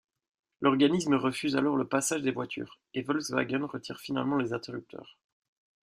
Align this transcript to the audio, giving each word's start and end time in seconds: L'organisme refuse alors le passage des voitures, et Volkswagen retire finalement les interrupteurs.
L'organisme 0.61 1.13
refuse 1.13 1.55
alors 1.55 1.77
le 1.77 1.87
passage 1.87 2.23
des 2.23 2.31
voitures, 2.31 2.79
et 2.95 3.03
Volkswagen 3.03 3.65
retire 3.65 3.99
finalement 3.99 4.37
les 4.37 4.51
interrupteurs. 4.51 5.19